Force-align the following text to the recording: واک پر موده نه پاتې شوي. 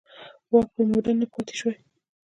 واک 0.51 0.67
پر 0.73 0.83
موده 0.91 1.11
نه 1.19 1.25
پاتې 1.33 1.53
شوي. 1.59 1.75